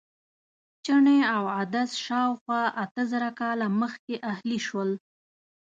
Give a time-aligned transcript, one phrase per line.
[0.85, 4.91] چڼې او عدس شاوخوا اته زره کاله مخکې اهلي شول.